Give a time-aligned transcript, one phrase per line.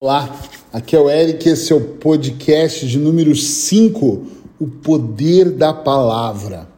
[0.00, 0.32] Olá,
[0.72, 4.26] aqui é o Eric, esse é o podcast de número 5,
[4.60, 6.68] O Poder da Palavra.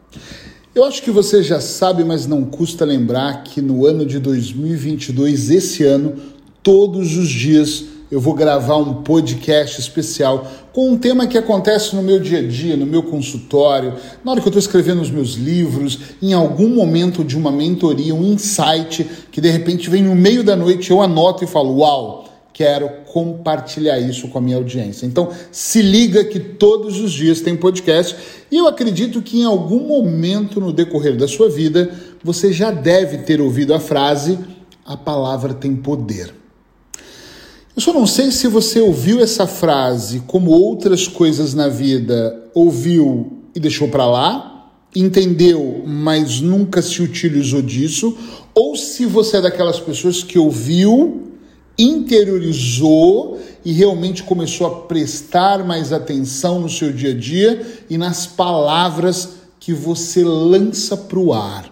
[0.75, 5.51] Eu acho que você já sabe, mas não custa lembrar que no ano de 2022,
[5.51, 6.14] esse ano,
[6.62, 12.02] todos os dias eu vou gravar um podcast especial com um tema que acontece no
[12.02, 15.34] meu dia a dia, no meu consultório, na hora que eu estou escrevendo os meus
[15.34, 20.43] livros, em algum momento de uma mentoria, um insight que de repente vem no meio
[20.43, 22.30] da noite, eu anoto e falo: Uau!
[22.53, 25.07] Quero compartilhar isso com a minha audiência.
[25.07, 28.16] Então, se liga que todos os dias tem podcast
[28.51, 31.91] e eu acredito que em algum momento no decorrer da sua vida
[32.23, 34.38] você já deve ter ouvido a frase:
[34.84, 36.34] a palavra tem poder.
[37.74, 43.38] Eu só não sei se você ouviu essa frase como outras coisas na vida, ouviu
[43.55, 48.16] e deixou para lá, entendeu, mas nunca se utilizou disso,
[48.55, 51.30] ou se você é daquelas pessoas que ouviu
[51.83, 58.27] interiorizou e realmente começou a prestar mais atenção no seu dia a dia e nas
[58.27, 61.70] palavras que você lança para o ar.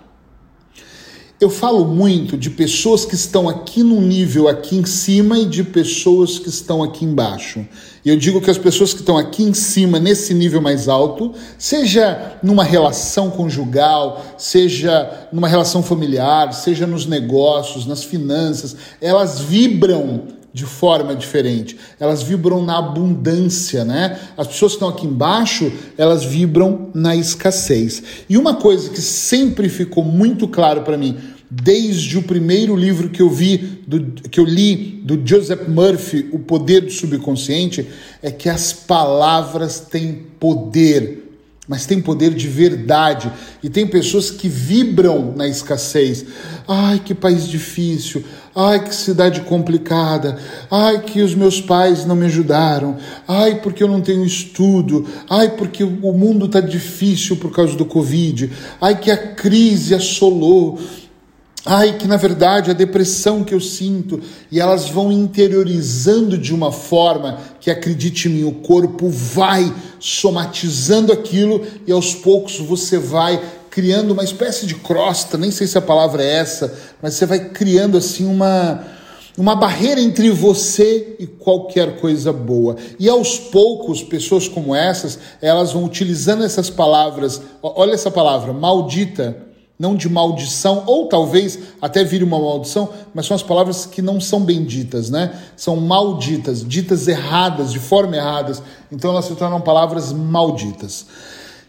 [1.41, 5.63] Eu falo muito de pessoas que estão aqui no nível aqui em cima e de
[5.63, 7.65] pessoas que estão aqui embaixo.
[8.05, 11.33] E eu digo que as pessoas que estão aqui em cima, nesse nível mais alto,
[11.57, 20.38] seja numa relação conjugal, seja numa relação familiar, seja nos negócios, nas finanças, elas vibram
[20.59, 21.77] de forma diferente.
[22.01, 24.19] Elas vibram na abundância, né?
[24.37, 28.03] As pessoas que estão aqui embaixo, elas vibram na escassez.
[28.29, 31.17] E uma coisa que sempre ficou muito claro para mim,
[31.49, 36.41] desde o primeiro livro que eu vi, do, que eu li do Joseph Murphy, O
[36.41, 37.87] Poder do Subconsciente,
[38.21, 41.29] é que as palavras têm poder
[41.69, 43.31] mas tem poder de verdade.
[43.63, 46.25] E tem pessoas que vibram na escassez.
[46.67, 48.25] Ai, que país difícil.
[48.61, 50.37] Ai, que cidade complicada.
[50.69, 52.97] Ai, que os meus pais não me ajudaram.
[53.29, 55.07] Ai, porque eu não tenho estudo.
[55.31, 58.51] Ai, porque o mundo está difícil por causa do Covid.
[58.81, 60.77] Ai, que a crise assolou.
[61.65, 64.21] Ai, que na verdade a depressão que eu sinto,
[64.51, 71.13] e elas vão interiorizando de uma forma que, acredite em mim, o corpo vai somatizando
[71.13, 75.83] aquilo e aos poucos você vai criando uma espécie de crosta, nem sei se a
[75.83, 78.85] palavra é essa, mas você vai criando assim uma
[79.39, 82.75] uma barreira entre você e qualquer coisa boa.
[82.99, 89.47] E aos poucos, pessoas como essas, elas vão utilizando essas palavras, olha essa palavra, maldita,
[89.79, 94.21] não de maldição, ou talvez até vire uma maldição, mas são as palavras que não
[94.21, 95.33] são benditas, né?
[95.57, 101.07] São malditas, ditas erradas, de forma erradas, então elas se tornam palavras malditas.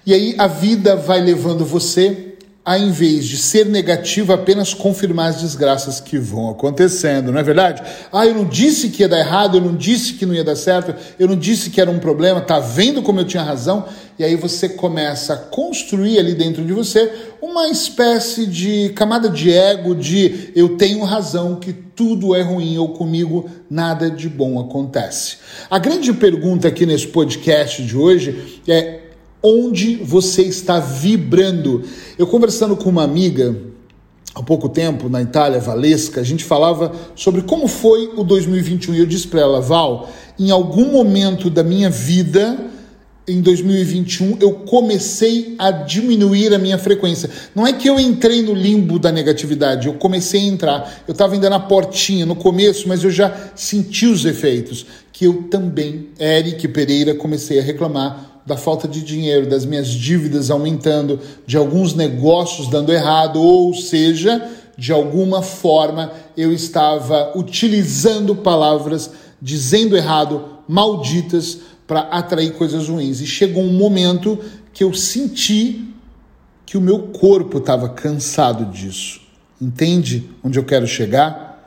[0.05, 2.29] E aí a vida vai levando você
[2.69, 7.43] a, em vez de ser negativo, apenas confirmar as desgraças que vão acontecendo, não é
[7.43, 7.81] verdade?
[8.11, 10.55] Ah, eu não disse que ia dar errado, eu não disse que não ia dar
[10.55, 13.85] certo, eu não disse que era um problema, tá vendo como eu tinha razão?
[14.19, 17.11] E aí você começa a construir ali dentro de você
[17.41, 22.89] uma espécie de camada de ego de eu tenho razão, que tudo é ruim ou
[22.89, 25.37] comigo nada de bom acontece.
[25.71, 29.09] A grande pergunta aqui nesse podcast de hoje é
[29.41, 31.83] onde você está vibrando.
[32.17, 33.55] Eu conversando com uma amiga
[34.35, 38.99] há pouco tempo na Itália, Valesca, a gente falava sobre como foi o 2021 e
[38.99, 42.69] eu disse para ela, Val, em algum momento da minha vida
[43.29, 47.29] em 2021 eu comecei a diminuir a minha frequência.
[47.53, 51.03] Não é que eu entrei no limbo da negatividade, eu comecei a entrar.
[51.07, 54.85] Eu estava ainda na portinha no começo, mas eu já senti os efeitos.
[55.13, 60.50] Que eu também, Eric Pereira, comecei a reclamar da falta de dinheiro, das minhas dívidas
[60.50, 69.11] aumentando, de alguns negócios dando errado, ou seja, de alguma forma eu estava utilizando palavras
[69.41, 73.19] dizendo errado, malditas, para atrair coisas ruins.
[73.19, 74.38] E chegou um momento
[74.72, 75.91] que eu senti
[76.66, 79.22] que o meu corpo estava cansado disso.
[79.59, 81.66] Entende onde eu quero chegar?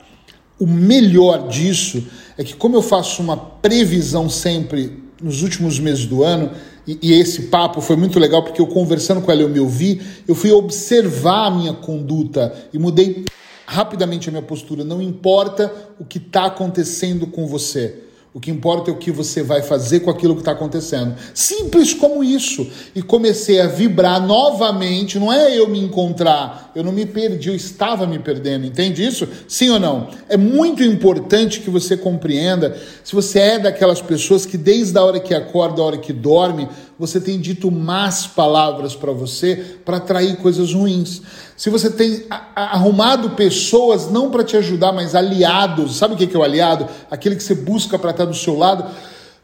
[0.57, 2.07] O melhor disso
[2.37, 6.51] é que, como eu faço uma previsão sempre nos últimos meses do ano,
[6.85, 10.01] e, e, esse papo foi muito legal porque eu conversando com ela, eu me ouvi,
[10.27, 13.23] eu fui observar a minha conduta e mudei
[13.65, 14.83] rapidamente a minha postura.
[14.83, 18.02] Não importa o que está acontecendo com você.
[18.33, 21.13] O que importa é o que você vai fazer com aquilo que está acontecendo.
[21.35, 22.67] Simples como isso.
[22.95, 25.19] E comecei a vibrar novamente.
[25.19, 26.71] Não é eu me encontrar.
[26.75, 28.65] Eu não me perdi, eu estava me perdendo.
[28.65, 29.27] Entende isso?
[29.47, 30.07] Sim ou não?
[30.27, 32.75] É muito importante que você compreenda.
[33.03, 36.67] Se você é daquelas pessoas que desde a hora que acorda, a hora que dorme,
[36.97, 41.21] você tem dito más palavras para você para atrair coisas ruins.
[41.57, 42.25] Se você tem
[42.55, 46.87] arrumado pessoas não para te ajudar, mas aliados, sabe o que é o aliado?
[47.09, 48.85] Aquele que você busca para estar do seu lado,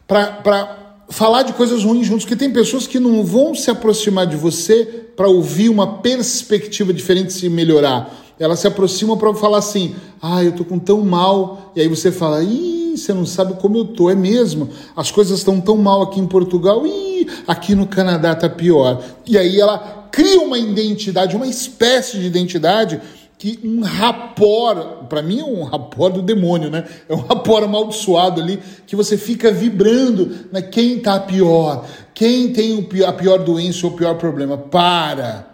[0.06, 4.36] para falar de coisas ruins juntos, que tem pessoas que não vão se aproximar de
[4.36, 4.84] você
[5.16, 8.16] para ouvir uma perspectiva diferente se melhorar.
[8.38, 11.72] Elas se aproximam para falar assim: "Ah, eu tô com tão mal".
[11.76, 14.68] E aí você fala: "Ih, você não sabe como eu tô, é mesmo.
[14.96, 17.09] As coisas estão tão mal aqui em Portugal, e
[17.46, 19.02] aqui no Canadá tá pior".
[19.26, 23.00] E aí ela cria uma identidade, uma espécie de identidade
[23.40, 26.84] que um rapor, para mim é um rapor do demônio, né?
[27.08, 30.60] É um rapor amaldiçoado ali, que você fica vibrando, né?
[30.60, 31.86] Quem tá pior?
[32.12, 34.58] Quem tem a pior doença ou o pior problema?
[34.58, 35.48] Para!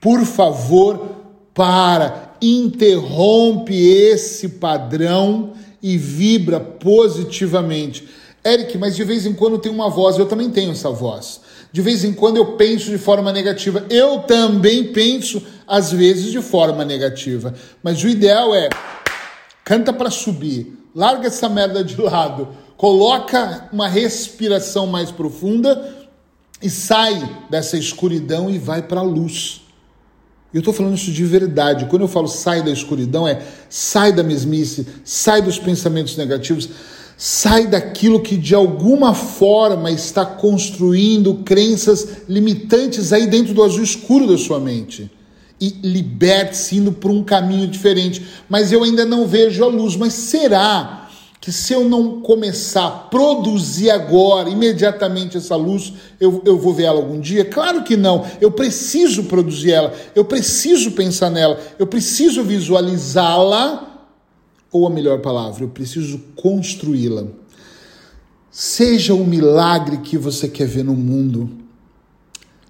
[0.00, 1.16] Por favor,
[1.52, 2.36] para!
[2.40, 8.06] Interrompe esse padrão e vibra positivamente.
[8.46, 11.40] Eric, mas de vez em quando tem uma voz, eu também tenho essa voz.
[11.72, 13.84] De vez em quando eu penso de forma negativa.
[13.88, 17.54] Eu também penso, às vezes, de forma negativa.
[17.82, 18.68] Mas o ideal é
[19.64, 26.06] canta para subir, larga essa merda de lado, coloca uma respiração mais profunda
[26.62, 29.62] e sai dessa escuridão e vai para a luz.
[30.52, 31.86] Eu estou falando isso de verdade.
[31.86, 36.68] Quando eu falo sai da escuridão, é sai da mesmice, sai dos pensamentos negativos
[37.16, 44.26] Sai daquilo que de alguma forma está construindo crenças limitantes aí dentro do azul escuro
[44.26, 45.10] da sua mente.
[45.60, 48.26] E liberte-se indo por um caminho diferente.
[48.48, 49.96] Mas eu ainda não vejo a luz.
[49.96, 51.08] Mas será
[51.40, 56.84] que se eu não começar a produzir agora, imediatamente essa luz, eu, eu vou ver
[56.84, 57.44] ela algum dia?
[57.44, 58.26] Claro que não.
[58.40, 59.94] Eu preciso produzir ela.
[60.16, 61.60] Eu preciso pensar nela.
[61.78, 63.93] Eu preciso visualizá-la
[64.74, 67.28] ou a melhor palavra, eu preciso construí-la.
[68.50, 71.48] Seja o milagre que você quer ver no mundo.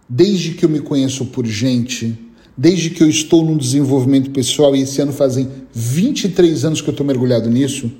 [0.06, 2.18] Desde que eu me conheço por gente,
[2.54, 6.92] desde que eu estou no desenvolvimento pessoal, e esse ano fazem 23 anos que eu
[6.92, 7.90] estou mergulhado nisso,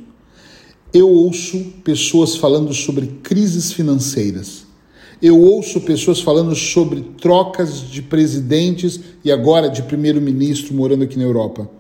[0.92, 4.66] eu ouço pessoas falando sobre crises financeiras.
[5.22, 11.24] Eu ouço pessoas falando sobre trocas de presidentes e agora de primeiro-ministro morando aqui na
[11.24, 11.70] Europa.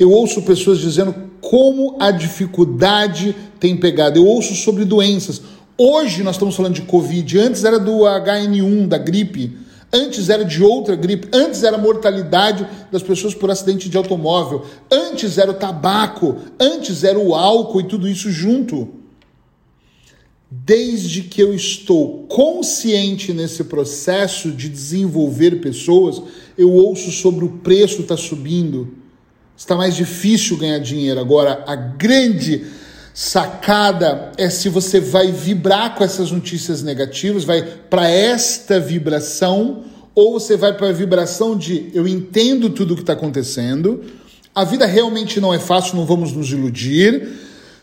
[0.00, 4.18] Eu ouço pessoas dizendo como a dificuldade tem pegado.
[4.18, 5.42] Eu ouço sobre doenças.
[5.76, 9.58] Hoje nós estamos falando de Covid, antes era do HN1, da gripe,
[9.92, 14.64] antes era de outra gripe, antes era a mortalidade das pessoas por acidente de automóvel,
[14.90, 18.88] antes era o tabaco, antes era o álcool e tudo isso junto.
[20.50, 26.22] Desde que eu estou consciente nesse processo de desenvolver pessoas,
[26.56, 29.00] eu ouço sobre o preço está subindo,
[29.60, 31.20] está mais difícil ganhar dinheiro.
[31.20, 32.64] Agora, a grande
[33.12, 39.84] sacada é se você vai vibrar com essas notícias negativas, vai para esta vibração,
[40.14, 44.02] ou você vai para a vibração de eu entendo tudo o que está acontecendo,
[44.54, 47.28] a vida realmente não é fácil, não vamos nos iludir,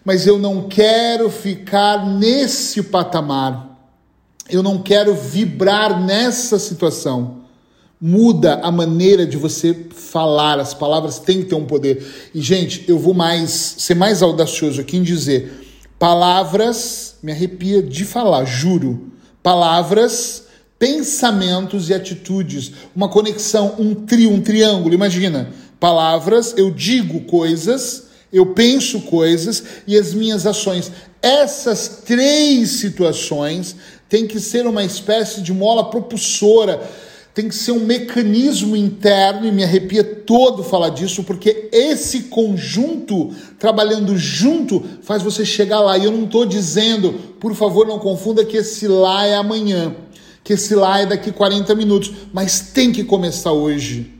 [0.04, 3.80] mas eu não quero ficar nesse patamar,
[4.50, 7.47] eu não quero vibrar nessa situação
[8.00, 12.30] muda a maneira de você falar, as palavras têm que ter um poder.
[12.34, 15.68] E, gente, eu vou mais ser mais audacioso aqui em dizer:
[15.98, 19.12] palavras, me arrepia de falar, juro.
[19.42, 20.44] Palavras,
[20.78, 22.72] pensamentos e atitudes.
[22.96, 24.94] Uma conexão, um trio, um triângulo.
[24.94, 25.50] Imagina,
[25.80, 28.06] palavras, eu digo coisas.
[28.32, 30.92] Eu penso coisas e as minhas ações.
[31.22, 33.74] Essas três situações
[34.10, 36.82] têm que ser uma espécie de mola propulsora
[37.38, 43.30] tem que ser um mecanismo interno, e me arrepia todo falar disso, porque esse conjunto,
[43.60, 45.96] trabalhando junto, faz você chegar lá.
[46.00, 49.96] E eu não estou dizendo, por favor, não confunda que esse lá é amanhã,
[50.44, 54.17] que esse lá é daqui 40 minutos, mas tem que começar hoje.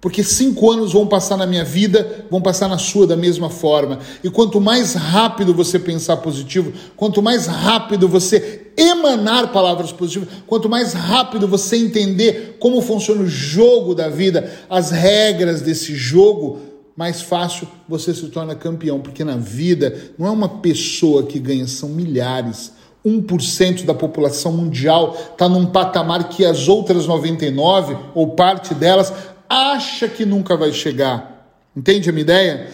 [0.00, 3.98] Porque cinco anos vão passar na minha vida, vão passar na sua da mesma forma.
[4.24, 10.70] E quanto mais rápido você pensar positivo, quanto mais rápido você emanar palavras positivas, quanto
[10.70, 16.60] mais rápido você entender como funciona o jogo da vida, as regras desse jogo,
[16.96, 19.00] mais fácil você se torna campeão.
[19.00, 22.72] Porque na vida não é uma pessoa que ganha, são milhares.
[23.04, 29.12] 1% da população mundial está num patamar que as outras 99, ou parte delas,
[29.50, 31.58] acha que nunca vai chegar.
[31.76, 32.70] Entende a minha ideia?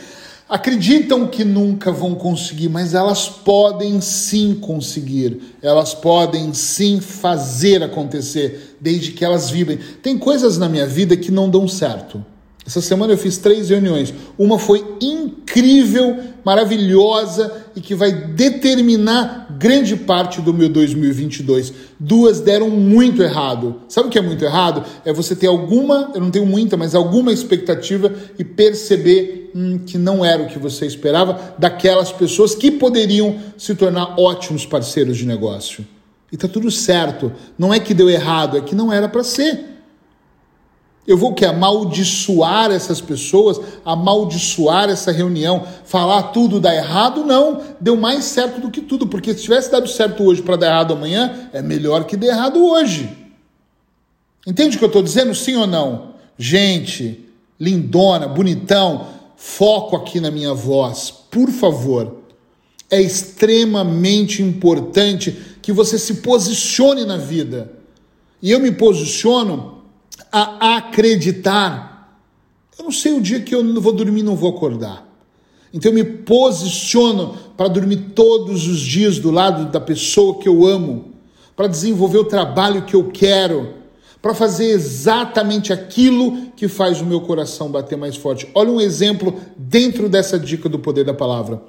[0.48, 5.56] Acreditam que nunca vão conseguir, mas elas podem sim conseguir.
[5.62, 9.78] Elas podem sim fazer acontecer, desde que elas vibrem.
[10.02, 12.24] Tem coisas na minha vida que não dão certo.
[12.66, 14.12] Essa semana eu fiz três reuniões.
[14.36, 21.72] Uma foi incrível, maravilhosa e que vai determinar grande parte do meu 2022.
[21.98, 23.82] Duas deram muito errado.
[23.88, 24.84] Sabe o que é muito errado?
[25.04, 29.96] É você ter alguma, eu não tenho muita, mas alguma expectativa e perceber hum, que
[29.96, 35.24] não era o que você esperava daquelas pessoas que poderiam se tornar ótimos parceiros de
[35.24, 35.86] negócio.
[36.32, 37.32] E tá tudo certo.
[37.56, 39.75] Não é que deu errado, é que não era para ser.
[41.06, 47.24] Eu vou que amaldiçoar essas pessoas, amaldiçoar essa reunião, falar tudo dá errado?
[47.24, 50.66] Não, deu mais certo do que tudo, porque se tivesse dado certo hoje para dar
[50.66, 53.08] errado amanhã, é melhor que dê errado hoje.
[54.44, 55.34] Entende o que eu estou dizendo?
[55.34, 56.14] Sim ou não?
[56.36, 57.24] Gente,
[57.58, 62.16] lindona, bonitão, foco aqui na minha voz, por favor.
[62.90, 67.72] É extremamente importante que você se posicione na vida.
[68.42, 69.75] E eu me posiciono
[70.36, 72.20] a acreditar.
[72.78, 75.06] Eu não sei o dia que eu não vou dormir, não vou acordar.
[75.72, 80.66] Então eu me posiciono para dormir todos os dias do lado da pessoa que eu
[80.66, 81.12] amo,
[81.54, 83.74] para desenvolver o trabalho que eu quero,
[84.20, 88.48] para fazer exatamente aquilo que faz o meu coração bater mais forte.
[88.54, 91.62] Olha um exemplo dentro dessa dica do poder da palavra.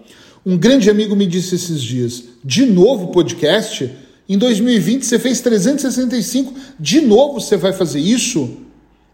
[0.46, 3.94] Um grande amigo me disse esses dias: de novo podcast?
[4.30, 8.58] Em 2020 você fez 365, de novo você vai fazer isso?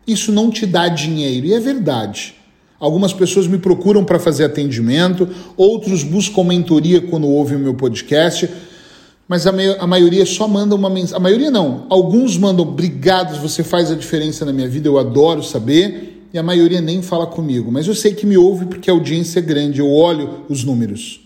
[0.08, 1.46] Isso não te dá dinheiro.
[1.46, 2.36] E é verdade.
[2.80, 8.50] Algumas pessoas me procuram para fazer atendimento, outros buscam mentoria quando ouvem o meu podcast,
[9.28, 11.16] mas a, a maioria só manda uma mensagem.
[11.16, 11.86] A maioria não.
[11.90, 16.10] Alguns mandam, obrigados, você faz a diferença na minha vida, eu adoro saber.
[16.34, 17.72] E a maioria nem fala comigo.
[17.72, 21.22] Mas eu sei que me ouve porque a audiência é grande, eu olho os números.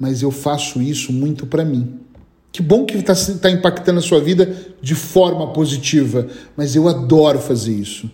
[0.00, 2.00] Mas eu faço isso muito para mim.
[2.54, 7.40] Que bom que está tá impactando a sua vida de forma positiva, mas eu adoro
[7.40, 8.08] fazer isso.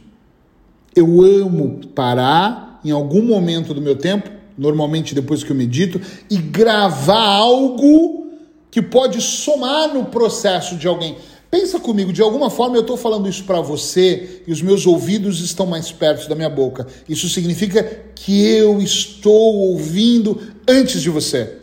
[0.96, 6.38] Eu amo parar em algum momento do meu tempo, normalmente depois que eu medito, e
[6.38, 8.28] gravar algo
[8.70, 11.18] que pode somar no processo de alguém.
[11.50, 15.42] Pensa comigo, de alguma forma eu estou falando isso para você e os meus ouvidos
[15.42, 16.86] estão mais perto da minha boca.
[17.06, 17.82] Isso significa
[18.14, 21.59] que eu estou ouvindo antes de você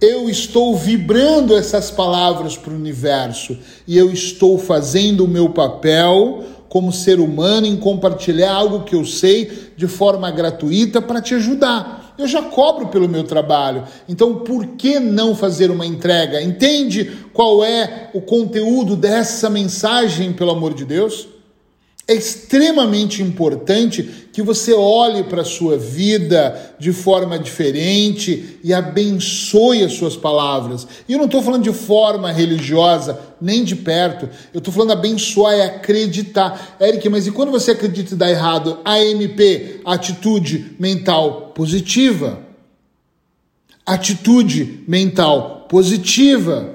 [0.00, 6.44] eu estou vibrando essas palavras para o universo e eu estou fazendo o meu papel
[6.68, 12.14] como ser humano em compartilhar algo que eu sei de forma gratuita para te ajudar.
[12.18, 16.42] Eu já cobro pelo meu trabalho, então por que não fazer uma entrega?
[16.42, 21.28] Entende qual é o conteúdo dessa mensagem, pelo amor de Deus?
[22.10, 29.84] É extremamente importante que você olhe para a sua vida de forma diferente e abençoe
[29.84, 30.88] as suas palavras.
[31.06, 34.26] E eu não estou falando de forma religiosa, nem de perto.
[34.54, 36.78] Eu estou falando abençoar e acreditar.
[36.80, 38.78] Eric, mas e quando você acredita e dá errado?
[38.86, 42.38] AMP, atitude mental positiva.
[43.84, 46.74] Atitude mental positiva.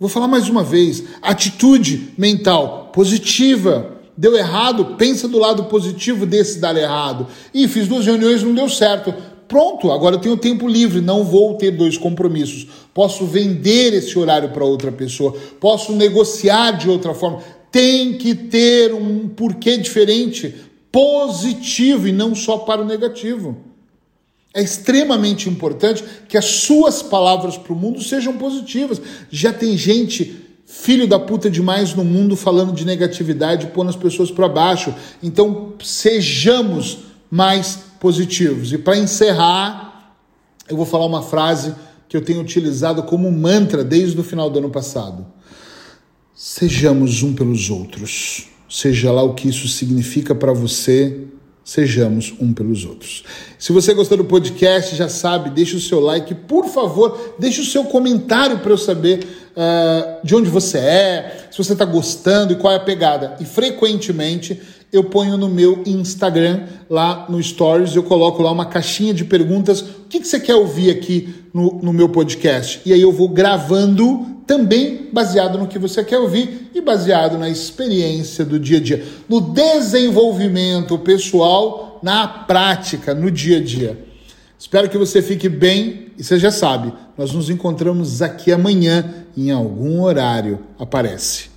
[0.00, 1.04] Vou falar mais uma vez.
[1.20, 7.26] Atitude mental positiva deu errado, pensa do lado positivo desse dar errado.
[7.52, 9.14] E fiz duas reuniões, não deu certo.
[9.48, 12.66] Pronto, agora eu tenho tempo livre, não vou ter dois compromissos.
[12.94, 17.42] Posso vender esse horário para outra pessoa, posso negociar de outra forma.
[17.70, 20.54] Tem que ter um porquê diferente,
[20.90, 23.56] positivo e não só para o negativo.
[24.54, 29.00] É extremamente importante que as suas palavras para o mundo sejam positivas.
[29.30, 30.42] Já tem gente
[30.74, 34.92] filho da puta demais no mundo falando de negatividade, pondo as pessoas para baixo.
[35.22, 37.00] Então, sejamos
[37.30, 38.72] mais positivos.
[38.72, 40.16] E para encerrar,
[40.66, 41.74] eu vou falar uma frase
[42.08, 45.26] que eu tenho utilizado como mantra desde o final do ano passado.
[46.34, 48.48] Sejamos um pelos outros.
[48.68, 51.26] Seja lá o que isso significa para você,
[51.64, 53.24] sejamos um pelos outros.
[53.58, 57.64] Se você gostou do podcast, já sabe, deixa o seu like, por favor, deixa o
[57.64, 62.56] seu comentário para eu saber uh, de onde você é, se você está gostando e
[62.56, 63.36] qual é a pegada.
[63.40, 64.60] E frequentemente
[64.92, 69.80] eu ponho no meu Instagram, lá no Stories, eu coloco lá uma caixinha de perguntas.
[69.80, 72.82] O que, que você quer ouvir aqui no, no meu podcast?
[72.84, 77.48] E aí eu vou gravando também baseado no que você quer ouvir e baseado na
[77.48, 83.98] experiência do dia a dia, no desenvolvimento pessoal, na prática, no dia a dia.
[84.58, 89.50] Espero que você fique bem e você já sabe, nós nos encontramos aqui amanhã em
[89.50, 90.60] algum horário.
[90.78, 91.51] Aparece.